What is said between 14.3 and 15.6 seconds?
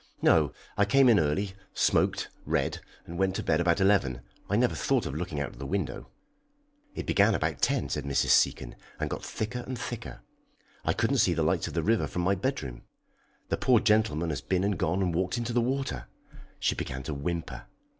has been and gone and walked into